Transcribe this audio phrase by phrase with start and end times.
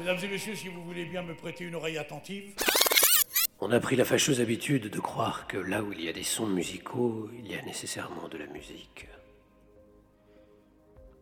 [0.00, 2.54] Mesdames et messieurs, si vous voulez bien me prêter une oreille attentive.
[3.60, 6.22] On a pris la fâcheuse habitude de croire que là où il y a des
[6.22, 9.08] sons musicaux, il y a nécessairement de la musique.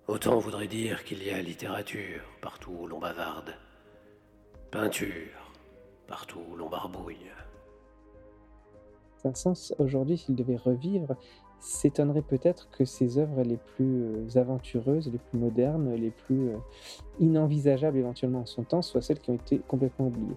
[0.06, 3.56] Autant voudrait dire qu'il y a littérature partout où l'on bavarde,
[4.70, 5.50] peinture
[6.06, 7.32] partout où l'on barbouille.
[9.16, 11.16] Saint-Saëns, aujourd'hui, s'il devait revivre,
[11.60, 16.56] s'étonnerait peut-être que ses œuvres les plus euh, aventureuses, les plus modernes, les plus euh,
[17.18, 20.36] inenvisageables éventuellement en son temps soient celles qui ont été complètement oubliées.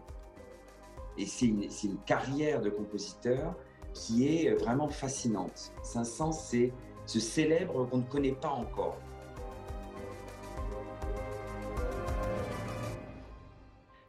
[1.18, 3.56] Et c'est une, une, carrière de compositeur
[3.94, 5.74] qui est vraiment fascinante.
[5.84, 6.72] Saint-Saëns, c'est
[7.06, 8.98] ce célèbre qu'on ne connaît pas encore.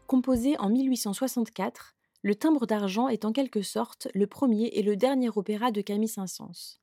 [0.06, 1.94] Composé en 1864,
[2.24, 6.06] Le timbre d'argent est en quelque sorte le premier et le dernier opéra de Camille
[6.06, 6.81] Saint-Saëns.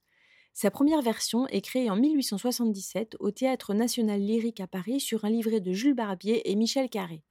[0.54, 5.30] Sa première version est créée en 1877 au Théâtre national lyrique à Paris sur un
[5.30, 7.24] livret de Jules Barbier et Michel Carré.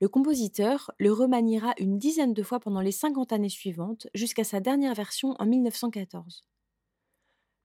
[0.00, 4.60] Le compositeur le remaniera une dizaine de fois pendant les 50 années suivantes jusqu'à sa
[4.60, 6.42] dernière version en 1914.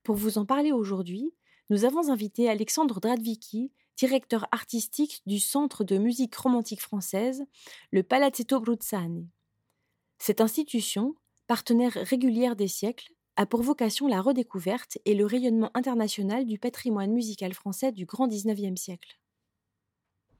[0.02, 1.32] Pour vous en parler aujourd'hui,
[1.70, 7.44] nous avons invité Alexandre Dradvicki, directeur artistique du Centre de musique romantique française,
[7.90, 9.28] le Palazzetto Bruzzani.
[10.18, 16.46] Cette institution, partenaire régulière des siècles, a pour vocation la redécouverte et le rayonnement international
[16.46, 19.18] du patrimoine musical français du grand XIXe siècle.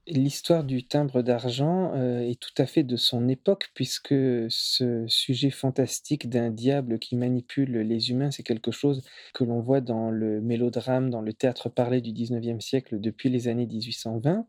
[0.09, 4.15] L'histoire du timbre d'argent euh, est tout à fait de son époque, puisque
[4.47, 9.81] ce sujet fantastique d'un diable qui manipule les humains, c'est quelque chose que l'on voit
[9.81, 14.47] dans le mélodrame, dans le théâtre parlé du XIXe siècle depuis les années 1820.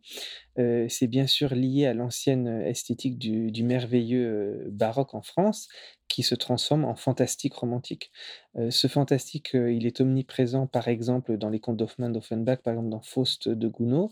[0.59, 5.69] Euh, c'est bien sûr lié à l'ancienne esthétique du, merveilleux euh, baroque en France,
[6.09, 8.11] qui se transforme en fantastique romantique.
[8.57, 12.73] Euh, ce fantastique, euh, il est omniprésent, par exemple, dans les contes d'Hoffmann, d'Offenbach, par
[12.75, 14.11] exemple dans Faust de Gounod,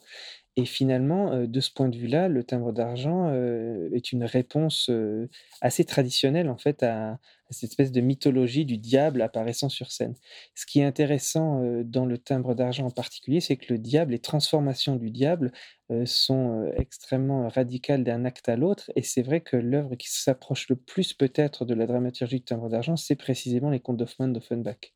[0.57, 4.89] et finalement, euh, de ce point de vue-là, le timbre d'argent euh, est une réponse
[4.91, 5.29] euh,
[5.61, 7.19] assez traditionnelle en fait à,
[7.51, 10.15] cette espèce de mythologie du diable apparaissant sur scène.
[10.55, 14.19] Ce qui est intéressant dans le timbre d'argent en particulier, c'est que le diable, les
[14.19, 15.53] transformations du diable
[16.05, 20.77] sont extrêmement radicales d'un acte à l'autre, et c'est vrai que l'œuvre qui s'approche le
[20.77, 24.93] plus peut-être de la dramaturgie du timbre d'argent, c'est précisément les contes d'Hoffmann d'Offenbach.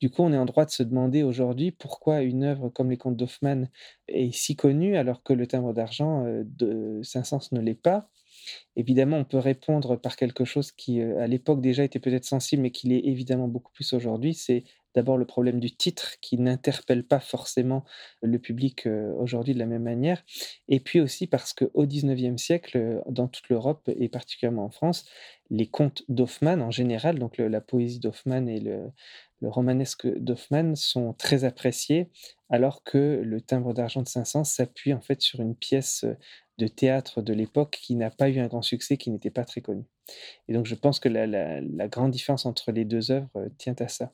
[0.00, 2.96] Du coup, on est en droit de se demander aujourd'hui pourquoi une œuvre comme les
[2.96, 3.70] contes d'Hoffmann
[4.08, 8.10] est si connue alors que le timbre d'argent euh, de Saint-Saëns ne l'est pas.
[8.76, 12.62] Évidemment, on peut répondre par quelque chose qui, euh, à l'époque déjà, était peut-être sensible,
[12.62, 14.34] mais qui l'est évidemment beaucoup plus aujourd'hui.
[14.34, 17.84] C'est d'abord le problème du titre qui n'interpelle pas forcément
[18.22, 20.22] le public euh, aujourd'hui de la même manière.
[20.68, 25.04] Et puis aussi parce qu'au XIXe siècle, dans toute l'Europe et particulièrement en France,
[25.50, 28.90] les contes d'Hoffmann en général, donc la poésie d'Hoffmann et le,
[29.42, 32.10] romanesque d'Hoffmann sont très appréciés,
[32.48, 36.06] alors que le timbre d'argent de Saint-Saëns s'appuie en fait sur une pièce
[36.56, 39.60] de théâtre de l'époque qui n'a pas eu un grand succès, qui n'était pas très
[39.60, 39.84] connue.
[40.48, 43.88] Et donc je pense que la, la grande différence entre les deux œuvres tient à
[43.88, 44.12] ça.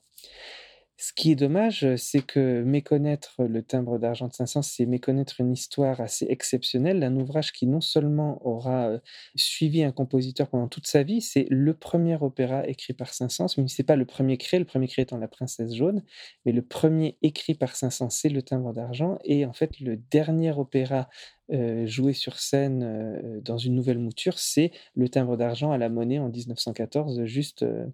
[1.03, 5.51] Ce qui est dommage, c'est que méconnaître le timbre d'argent de Saint-Saëns, c'est méconnaître une
[5.51, 8.99] histoire assez exceptionnelle, un ouvrage qui non seulement aura
[9.33, 13.67] suivi un compositeur pendant toute sa vie, c'est le premier opéra écrit par Saint-Saëns, mais
[13.67, 16.03] c'est pas le premier créé, le premier créé étant La Princesse jaune,
[16.45, 20.51] mais le premier écrit par Saint-Saëns, c'est le timbre d'argent, et en fait le dernier
[20.51, 21.09] opéra
[21.53, 25.89] euh, joué sur scène euh, dans une nouvelle mouture, c'est le timbre d'argent à la
[25.89, 27.85] monnaie en 1914, juste euh,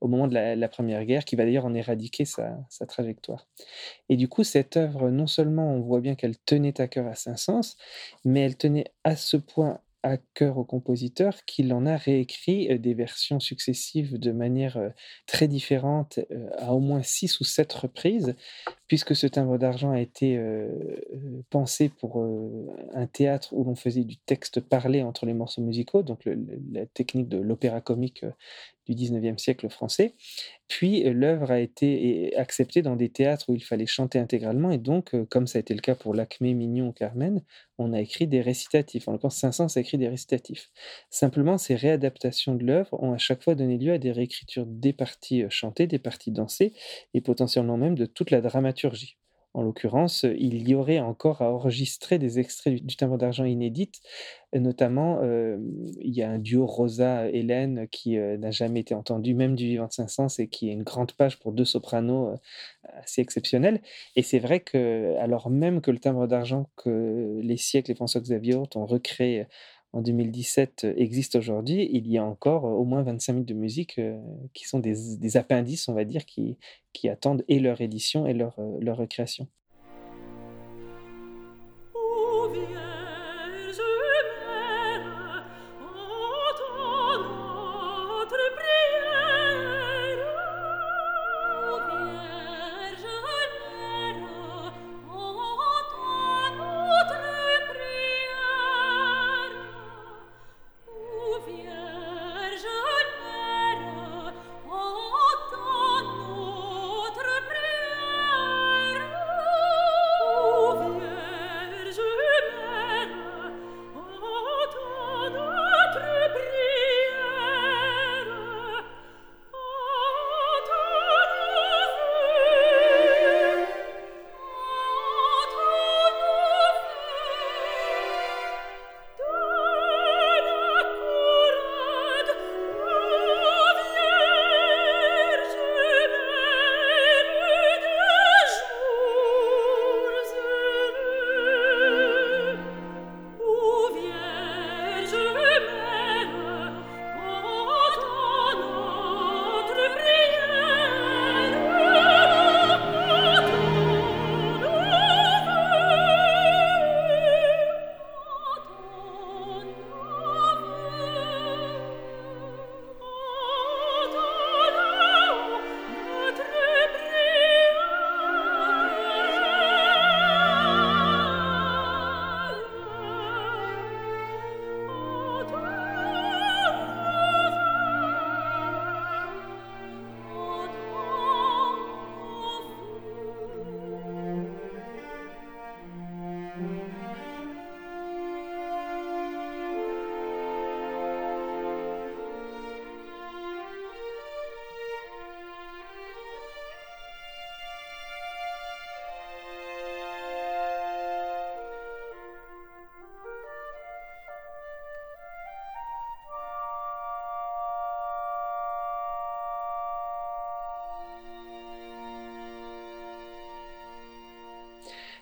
[0.00, 3.46] au moment de la, Première Guerre, qui va d'ailleurs en éradiquer sa, trajectoire.
[4.10, 7.14] Et du coup, cette œuvre, non seulement on voit bien qu'elle tenait à cœur à
[7.14, 7.76] Saint-Saëns,
[8.26, 12.78] mais elle tenait à ce point à cœur au compositeur qu'il en a réécrit euh,
[12.78, 14.90] des versions successives de manière euh,
[15.26, 18.36] très différente euh, à au moins six ou sept reprises,
[18.86, 20.40] puisque ce timbre d'argent a été
[21.50, 22.24] pensé pour
[22.94, 26.26] un théâtre où l'on faisait du texte parlé entre les morceaux musicaux, donc
[26.72, 28.24] la technique de l'opéra comique
[28.88, 30.14] du 19e siècle français.
[30.68, 34.78] Puis euh, l'œuvre a été acceptée dans des théâtres où il fallait chanter intégralement, et
[34.78, 37.42] donc, euh, comme ça a été le cas pour Lacmé, Mignon ou Carmen,
[37.78, 39.08] on a écrit des récitatifs.
[39.08, 40.70] En l'occurrence, Saint-Saëns a écrit des récitatifs.
[41.10, 44.92] Simplement, ces réadaptations de l'œuvre ont à chaque fois donné lieu à des réécritures des
[44.92, 46.72] parties euh, chantées, des parties dansées,
[47.14, 49.16] et potentiellement même de toute la dramaturgie.
[49.54, 54.00] En l'occurrence, il y aurait encore à enregistrer des extraits du, timbre d'argent inédite.
[54.54, 55.58] Notamment, euh,
[56.00, 59.86] il y a un duo Rosa-Hélène qui euh, n'a jamais été entendu, même du vivant
[59.86, 62.36] de Saint-Saëns, et qui est une grande page pour deux sopranos euh,
[63.02, 63.80] assez exceptionnelle.
[64.16, 68.20] Et c'est vrai que, alors même que le timbre d'argent que les siècles et François
[68.20, 69.46] Xavier ont recréé
[69.92, 73.54] en 2017 euh, existe aujourd'hui, il y a encore euh, au moins 25 minutes de
[73.54, 74.18] musique euh,
[74.52, 76.58] qui sont des, appendices, on va dire, qui,
[76.92, 79.48] qui attendent et leur édition et leur, leur recréation.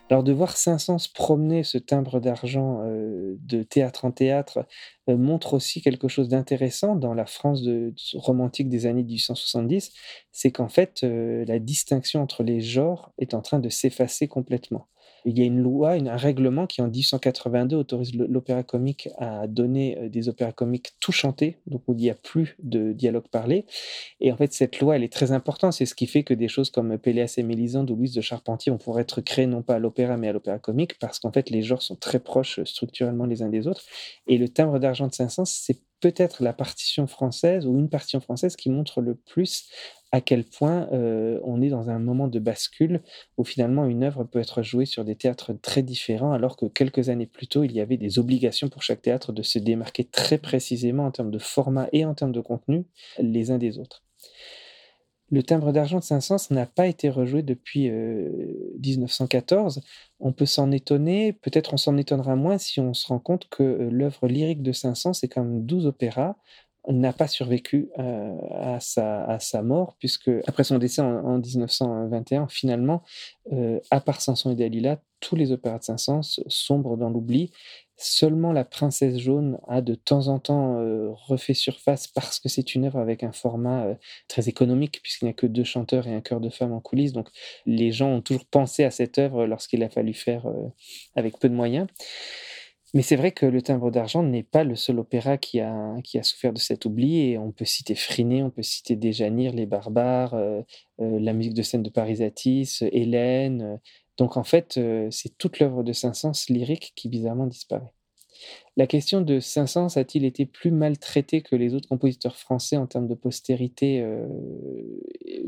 [0.09, 4.65] Alors de voir Saint-Saëns promener ce timbre d'argent de théâtre en théâtre
[5.09, 7.63] montre aussi quelque chose d'intéressant dans la France
[8.15, 9.93] romantique des années 1870,
[10.31, 14.87] c'est qu'en fait la distinction entre les genres est en train de s'effacer complètement
[15.27, 19.99] il y a une loi, un règlement qui en 1882 autorise l'opéra comique à donner
[19.99, 23.67] euh, des opéras comiques tout chantés, donc où il n'y a plus de dialogue parlé.
[24.21, 25.73] Et en fait, cette loi, elle est très importante.
[25.73, 28.71] C'est ce qui fait que des choses comme Péléas et Mélisande ou Louise de Charpentier
[28.71, 31.51] vont pouvoir être créées non pas à l'opéra mais à l'opéra comique parce qu'en fait,
[31.51, 33.83] les genres sont très proches euh, structurellement les uns des autres.
[34.29, 38.57] Et le timbre d'argent de Saint-Saëns, c'est peut-être la partition française ou une partition française
[38.57, 39.69] qui montre le plus
[40.13, 43.03] à quel point euh, on est dans un moment de bascule
[43.37, 47.09] où finalement une œuvre peut être jouée sur des théâtres très différents, alors que quelques
[47.09, 50.39] années plus tôt, il y avait des obligations pour chaque théâtre de se démarquer très
[50.39, 52.87] précisément en termes de format et en termes de contenu
[53.19, 54.06] les uns des autres.
[55.31, 59.79] Le timbre d'argent de Saint-Saëns n'a pas été rejoué depuis 1914.
[59.79, 59.81] Euh,
[60.21, 63.63] on peut s'en étonner, peut-être on s'en étonnera moins si on se rend compte que
[63.63, 66.37] euh, l'œuvre lyrique de Saint-Saëns est quand même 12 opéras,
[66.89, 73.03] n'a pas survécu euh, à, sa, mort, puisque après son décès en, 1921, finalement,
[73.91, 77.51] à part Samson et Dalila, tous les opéras de Saint-Saëns sombrent dans l'oubli.
[77.97, 82.75] Seulement La Princesse Jaune a de temps en temps euh, refait surface parce que c'est
[82.75, 83.87] une œuvre avec un format
[84.29, 87.13] très économique, puisqu'il n'y a que deux chanteurs et un chœur de femmes en coulisses.
[87.13, 87.29] Donc
[87.65, 90.47] les gens ont toujours pensé à cette œuvre lorsqu'il a fallu faire
[91.15, 91.87] avec peu de moyens.
[92.97, 96.19] Mais c'est vrai que Le Timbre d'Argent n'est pas le seul opéra qui a, qui
[96.19, 97.31] a souffert de cet oubli.
[97.31, 100.63] Et on peut citer Friné, on peut citer Déjanir, Les Barbares, euh,
[101.01, 103.81] euh, la musique de scène de Parisatis, Hélène.
[104.17, 107.93] Donc en fait, euh, c'est toute l'œuvre de Saint-Saëns lyrique qui bizarrement disparaît.
[108.77, 113.09] La question de Saint-Saëns a-t-il été plus maltraité que les autres compositeurs français en termes
[113.09, 114.07] de postérité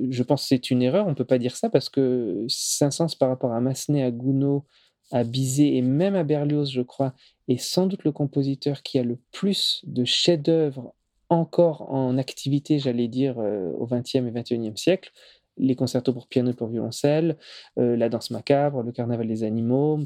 [0.09, 3.15] Je pense que c'est une erreur, on ne peut pas dire ça, parce que Saint-Saëns
[3.21, 4.63] par rapport à Massenet, à Gounod,
[5.11, 7.15] à Bizet et même à Berlioz, je crois,
[7.49, 10.95] est sans doute le compositeur qui a le plus de chefs-d'œuvre
[11.31, 15.13] encore en activité, j'allais dire, euh, au XXe et XXIe siècle.
[15.59, 17.37] Les concertos pour piano et pour violoncelle,
[17.79, 20.01] euh, la danse macabre, le carnaval des animaux,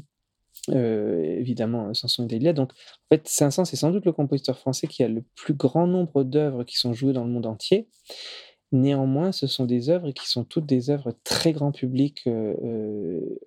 [0.69, 2.53] euh, évidemment Samson et Delia.
[2.53, 5.87] Donc, en fait, Saint-Saëns est sans doute le compositeur français qui a le plus grand
[5.87, 7.87] nombre d'œuvres qui sont jouées dans le monde entier.
[8.73, 13.39] Néanmoins, ce sont des œuvres qui sont toutes des œuvres très grand public, euh, euh,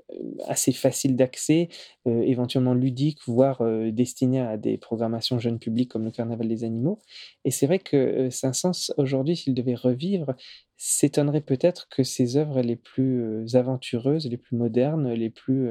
[0.46, 1.68] assez faciles d'accès,
[2.06, 3.60] euh, éventuellement ludiques, voire
[3.90, 7.00] destinées à des programmations jeunes publics comme le Carnaval des animaux.
[7.44, 10.36] Et c'est vrai que Saint-Saëns, aujourd'hui, s'il devait revivre,
[10.76, 15.70] s'étonnerait peut-être que ses œuvres les plus aventureuses, les plus modernes, les plus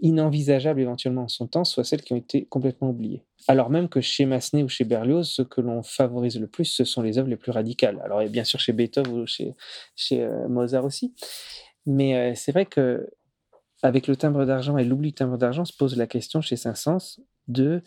[0.00, 3.24] inenvisageables éventuellement en son temps, soient celles qui ont été complètement oubliées.
[3.48, 6.84] Alors même que chez Massenet ou chez Berlioz, ce que l'on favorise le plus, ce
[6.84, 8.00] sont les œuvres les plus radicales.
[8.04, 9.54] Alors bien sûr chez Beethoven ou chez,
[9.94, 11.14] chez Mozart aussi.
[11.86, 13.10] Mais c'est vrai que
[13.82, 17.20] avec le timbre d'argent et l'oubli du timbre d'argent, se pose la question chez Saint-Saëns
[17.48, 17.82] de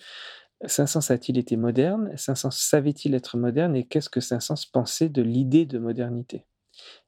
[0.66, 2.12] Saint-Saëns a-t-il été moderne?
[2.16, 3.76] Saint-Saëns savait-il être moderne?
[3.76, 6.46] Et qu'est-ce que Saint-Saëns pensait de l'idée de modernité?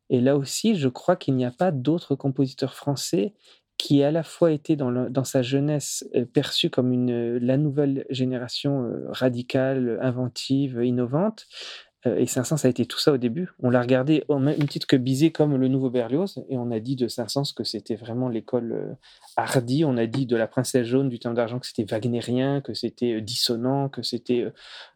[0.09, 3.33] Et là aussi, je crois qu'il n'y a pas d'autres compositeurs français
[3.77, 8.83] qui à la fois été dans, sa jeunesse euh, perçu comme une, la nouvelle génération
[8.83, 13.49] euh, radicale, inventive, innovante, euh, et Saint-Saëns a été tout ça au début.
[13.61, 16.79] On l'a regardé au même titre que Bizet comme le nouveau Berlioz, et on a
[16.79, 18.93] dit de Saint-Saëns que c'était vraiment l'école euh,
[19.35, 19.85] hardie.
[19.85, 23.13] On a dit de la Princesse jaune du temps d'argent que c'était wagnérien, que c'était
[23.13, 24.45] euh, dissonant, que c'était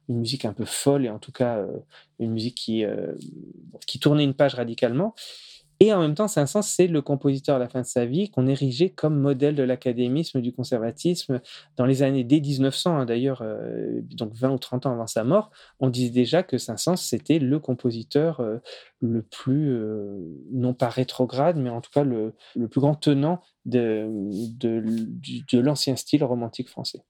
[0.08, 1.64] une musique un peu folle, et en tout cas
[2.20, 2.84] une musique qui,
[3.86, 5.14] qui tournait une page radicalement.
[5.82, 8.48] Et en même temps, Saint-Saëns, c'est le compositeur à la fin de sa vie qu'on
[8.48, 11.40] érigeait comme modèle de l'académisme, du conservatisme.
[11.78, 15.24] Dans les années dès 1900, hein, d'ailleurs, euh, donc 20 ou 30 ans avant sa
[15.24, 18.58] mort, on disait déjà que Saint-Saëns, c'était le compositeur euh,
[19.00, 20.18] le plus, euh,
[20.52, 22.34] non pas rétrograde, mais en tout cas le,
[22.70, 24.10] plus grand tenant de
[25.54, 27.04] l'ancien style romantique français.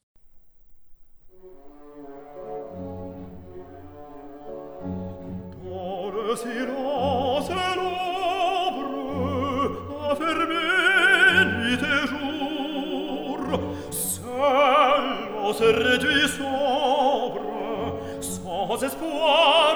[15.59, 19.68] Terre du sombre, sans espoir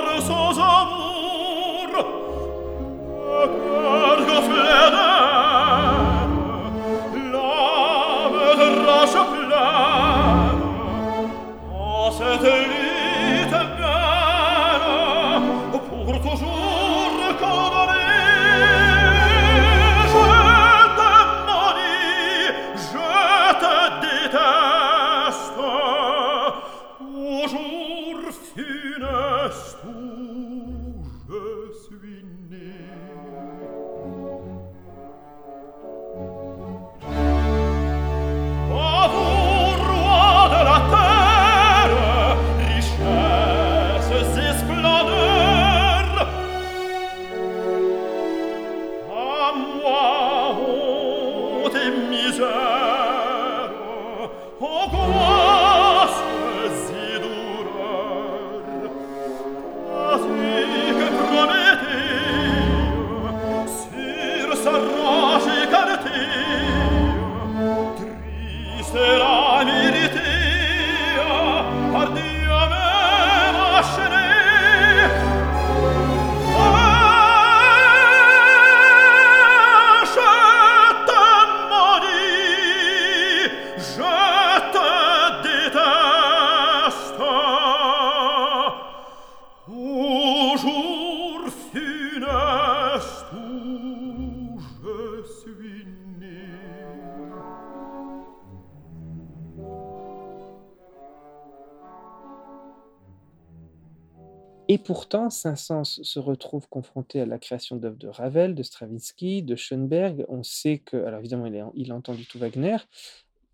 [104.74, 109.56] Et pourtant, Saint-Saëns se retrouve confronté à la création d'œuvres de Ravel, de Stravinsky, de
[109.56, 110.26] Schoenberg.
[110.30, 112.78] On sait que, alors évidemment, il a, il a entendu tout Wagner.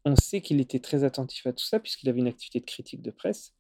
[0.06, 3.02] On sait qu'il était très attentif à tout ça, puisqu'il avait une activité de critique
[3.02, 3.54] de presse.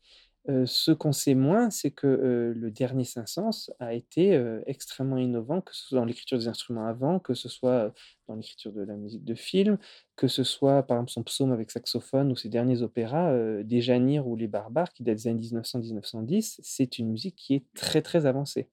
[0.49, 5.17] Euh, ce qu'on sait moins, c'est que euh, le dernier Saint-Saëns a été euh, extrêmement
[5.17, 7.93] innovant, que ce soit dans l'écriture des instruments avant, que ce soit
[8.27, 9.77] dans l'écriture de la musique de film,
[10.15, 14.27] que ce soit par exemple son psaume avec saxophone ou ses derniers opéras, Des Janires
[14.27, 18.25] ou Les Barbares, qui datent des années 1900-1910, c'est une musique qui est très très
[18.25, 18.69] avancée,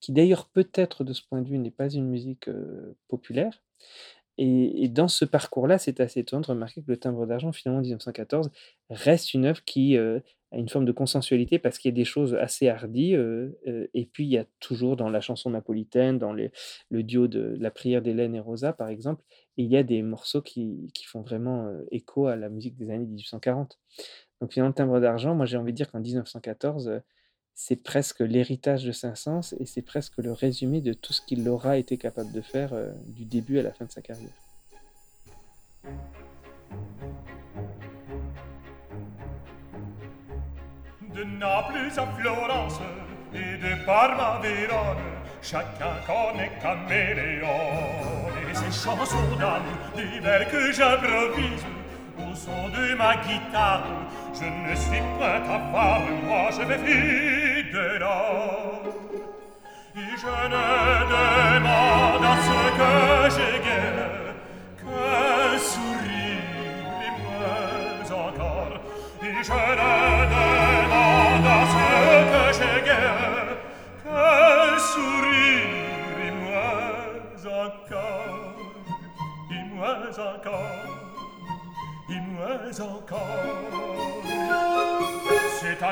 [0.00, 2.50] qui d'ailleurs peut-être de ce point de vue n'est pas une musique
[3.08, 3.62] populaire,
[4.36, 7.82] et, dans ce parcours-là, c'est assez étonnant de remarquer que le timbre d'argent, finalement, en
[7.82, 8.50] 1914,
[8.90, 9.96] reste une œuvre qui
[10.56, 13.14] une forme de consensualité parce qu'il y a des choses assez hardies.
[13.14, 17.70] et puis, il y a toujours dans la chanson napolitaine, dans le duo de la
[17.70, 19.24] prière d'Hélène et Rosa, par exemple,
[19.56, 23.06] il y a des morceaux qui, qui font vraiment écho à la musique des années
[23.06, 23.78] 1840.
[24.40, 27.02] Donc, finalement, le timbre d'argent, moi, j'ai envie de dire qu'en 1914,
[27.54, 31.78] c'est presque l'héritage de Saint-Saëns et c'est presque le résumé de tout ce qu'il aura
[31.78, 34.30] été capable de faire euh, du début à la fin de sa carrière.
[41.14, 42.80] De Naples à Florence
[43.32, 44.96] et de Parma à Vérone,
[45.40, 47.46] chacun connaît Caméléon.
[48.50, 51.64] Et ses chansons d'amour, des vers que j'improvise,
[52.18, 53.84] au son de ma guitare,
[54.34, 58.06] je ne suis pas ta femme, moi je vais fidèle.
[59.96, 60.66] Et je ne
[61.14, 62.92] demande à ce que
[63.36, 64.34] j'ai guère
[64.80, 66.42] qu'un sourire
[67.04, 68.80] et moins encore.
[69.22, 70.03] Et je ne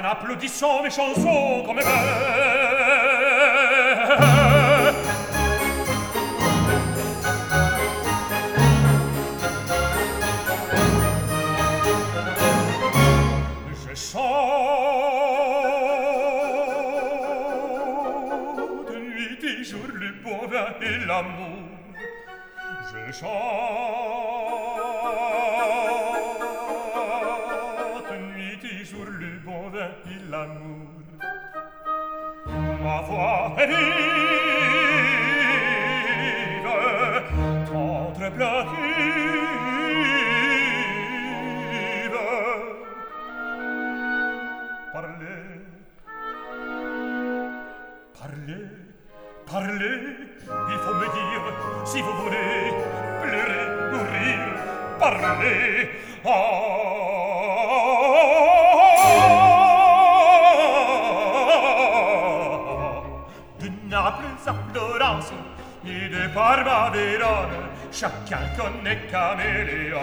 [0.02, 1.78] Un applaudissant mes chansons comme
[13.71, 14.26] Je chante
[18.88, 20.11] de nuit et jour le
[20.50, 21.62] vin et l'amour.
[22.92, 23.72] Je chante
[30.07, 30.89] il l'amour
[32.85, 33.93] ma voix est vive
[37.67, 39.53] tendre plative
[44.93, 45.43] parlez
[48.19, 48.65] parlez
[49.51, 49.99] parlez
[50.73, 51.45] il faut me dire
[51.85, 52.55] si vous voulez
[53.23, 54.55] pleurer ou rire
[54.99, 55.91] parlez
[56.25, 56.62] oh ah.
[66.35, 69.99] barba verone, Chacun connaît caméléon.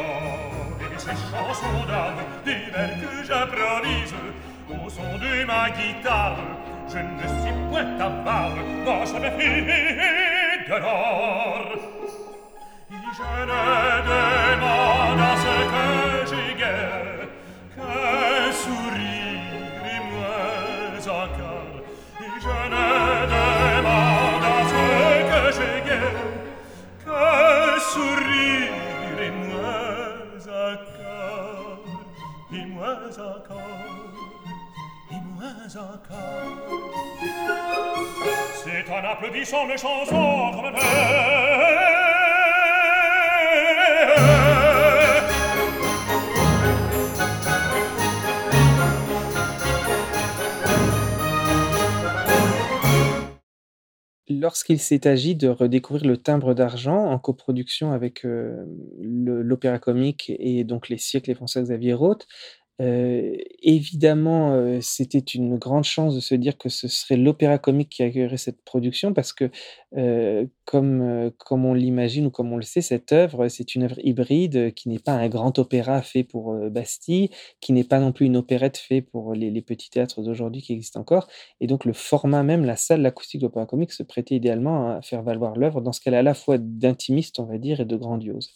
[0.80, 4.14] Et ces chansons d'âme, des vers que j'improvise,
[4.70, 6.38] au son de ma guitare,
[6.88, 8.52] je ne suis point avare,
[8.86, 11.66] moi je me fie de l'or.
[12.92, 13.62] Et je ne
[14.10, 15.69] demande à ce
[33.18, 33.58] et.
[38.64, 40.52] C'est un applaudissant mes chansons
[54.40, 58.66] lorsqu'il s'est agi de redécouvrir le timbre d'argent en coproduction avec euh,
[59.00, 62.28] l'Opéra Comique et donc les siècles français Xavier Roth,
[62.82, 67.90] euh, évidemment, euh, c'était une grande chance de se dire que ce serait l'Opéra Comique
[67.90, 69.52] qui accueillerait cette production parce que,
[69.98, 71.02] euh, comme,
[71.52, 75.00] on l'imagine ou comme on le sait, cette œuvre, c'est une œuvre hybride qui n'est
[75.00, 79.02] pas un grand opéra fait pour Bastille, qui n'est pas non plus une opérette fait
[79.02, 81.28] pour les, petits théâtres d'aujourd'hui qui existent encore.
[81.60, 85.02] Et donc, le format même, la salle l'acoustique de l'Opéra Comique se prêtait idéalement à
[85.02, 87.86] faire valoir l'œuvre dans ce qu'elle est à la fois d'intimiste, on va dire, et
[87.86, 88.54] de grandiose.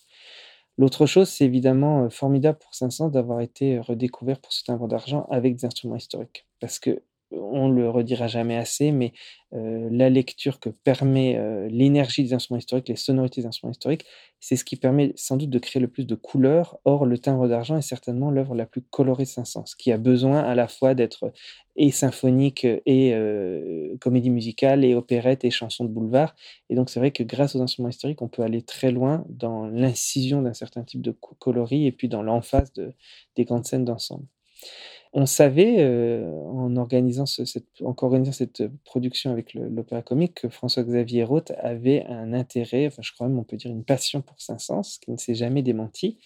[0.78, 5.56] L'autre chose, c'est évidemment formidable pour Saint-Saëns d'avoir été redécouvert pour ce timbre d'argent avec
[5.56, 6.48] des instruments historiques.
[6.60, 7.02] Parce que
[7.40, 9.14] on le redira jamais assez, mais
[9.52, 14.06] la lecture que permet l'énergie des instruments historiques, les sonorités des instruments historiques,
[14.40, 16.80] c'est ce qui permet sans doute de créer le plus de couleurs.
[16.86, 20.40] Or, le timbre d'argent est certainement l'œuvre la plus colorée de Saint-Saëns, qui a besoin
[20.40, 21.32] à la fois d'être
[21.76, 23.16] et symphonique et
[24.02, 26.36] comédie musicale et opérette et chanson de boulevard.
[26.70, 29.68] Et donc, c'est vrai que grâce aux instruments historiques, on peut aller très loin dans
[29.68, 32.94] l'incision d'un certain type de coloris et puis dans l'emphase de,
[33.36, 34.26] des grandes scènes d'ensemble.
[35.16, 37.70] On savait, euh, en, organisant cette,
[38.32, 43.38] cette production avec l'opéra comique, que François-Xavier Roth avait un intérêt, enfin je crois même
[43.38, 46.18] on peut dire une passion pour Saint-Saëns, qui ne s'est jamais démenti.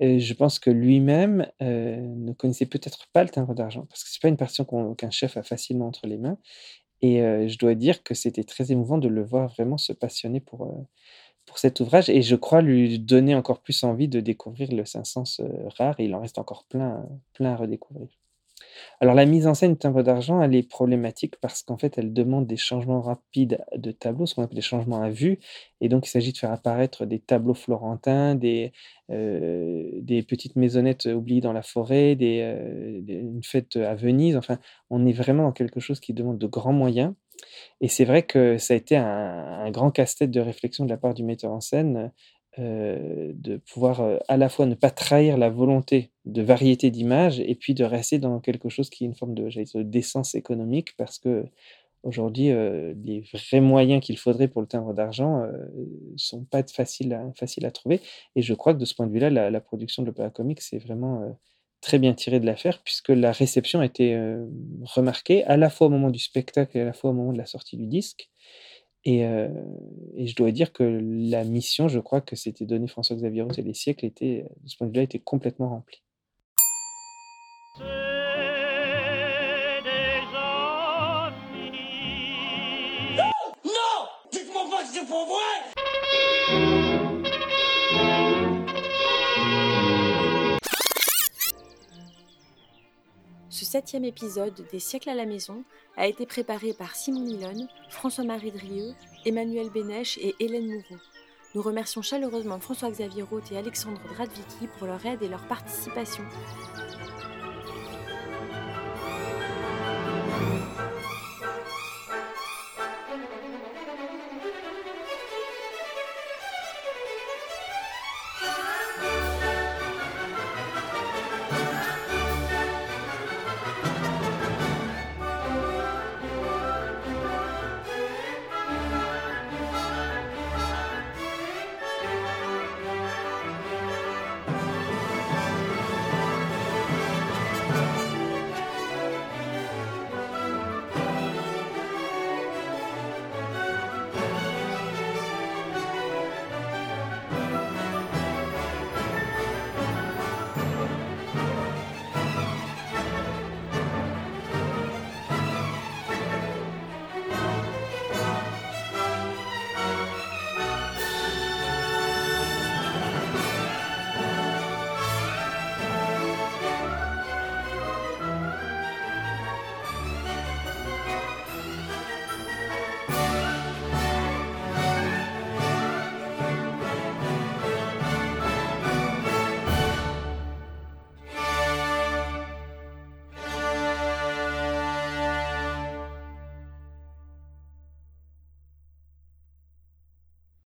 [0.00, 4.22] je pense que lui-même euh, ne connaissait peut-être pas le timbre d'argent, parce que c'est
[4.22, 6.38] pas une partition qu'un chef a facilement entre les mains.
[7.02, 10.40] Et euh, je dois dire que c'était très émouvant de le voir vraiment se passionner
[10.40, 10.86] pour,
[11.46, 15.40] pour cet ouvrage et je crois lui donner encore plus envie de découvrir le Saint-Saëns
[15.40, 15.98] euh, rare.
[15.98, 18.08] Et il en reste encore plein, plein à redécouvrir.
[19.00, 22.46] Alors la mise en scène timbre d'argent, elle est problématique parce qu'en fait, elle demande
[22.46, 25.38] des changements rapides de tableaux, ce qu'on appelle des changements à vue.
[25.80, 28.72] Et donc, il s'agit de faire apparaître des tableaux florentins, des,
[29.10, 34.36] euh, des petites maisonnettes oubliées dans la forêt, euh, des, une fête à Venise.
[34.36, 34.58] Enfin,
[34.90, 37.14] on est vraiment dans quelque chose qui demande de grands moyens.
[37.80, 41.14] Et c'est vrai que ça a été un, grand casse-tête de réflexion de la part
[41.14, 42.12] du metteur en scène
[42.58, 47.40] euh, de pouvoir euh, à la fois ne pas trahir la volonté de variété d'images
[47.40, 51.18] et puis de rester dans quelque chose qui est une forme de, décence économique parce
[51.18, 51.46] que
[52.02, 57.14] aujourd'hui euh, les vrais moyens qu'il faudrait pour le timbre d'argent ne sont pas faciles
[57.14, 57.32] à,
[57.66, 58.00] à trouver.
[58.36, 60.60] Et je crois que de ce point de vue-là la, la production de l'opéra comique
[60.60, 61.34] c'est vraiment
[61.82, 64.46] très bien tiré de l'affaire, puisque la réception a été euh,
[64.84, 67.38] remarquée à la fois au moment du spectacle et à la fois au moment de
[67.38, 68.30] la sortie du disque.
[69.04, 69.48] Et, euh,
[70.16, 73.74] je dois dire que la mission, je crois que c'était donné François-Xavier Roth et les
[73.74, 76.02] siècles, était, de ce point de vue-là, était complètement remplie.
[93.72, 95.64] Septième épisode des siècles à la maison
[95.96, 98.92] a été préparé par Simon Milone, François-Marie Drieux,
[99.24, 101.00] Emmanuel Bénèche et Hélène Moureau.
[101.54, 106.22] Nous remercions chaleureusement François-Xavier Roth et Alexandre Dradvicki pour leur aide et leur participation.